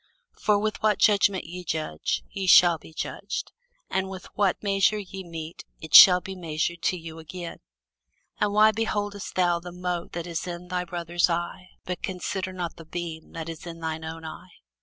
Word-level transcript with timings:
For 0.39 0.57
with 0.57 0.81
what 0.81 0.97
judgment 0.97 1.43
ye 1.43 1.63
judge, 1.63 2.23
ye 2.31 2.47
shall 2.47 2.79
be 2.79 2.91
judged: 2.91 3.51
and 3.87 4.09
with 4.09 4.25
what 4.33 4.63
measure 4.63 4.97
ye 4.97 5.23
mete, 5.23 5.63
it 5.79 5.93
shall 5.93 6.19
be 6.19 6.33
measured 6.35 6.81
to 6.81 6.97
you 6.97 7.19
again. 7.19 7.59
And 8.39 8.51
why 8.51 8.71
beholdest 8.71 9.35
thou 9.35 9.59
the 9.59 9.71
mote 9.71 10.13
that 10.13 10.25
is 10.25 10.47
in 10.47 10.69
thy 10.69 10.85
brother's 10.85 11.29
eye, 11.29 11.69
but 11.85 12.01
considerest 12.01 12.57
not 12.57 12.77
the 12.77 12.85
beam 12.85 13.33
that 13.33 13.47
is 13.47 13.67
in 13.67 13.79
thine 13.79 14.03
own 14.03 14.25
eye? 14.25 14.49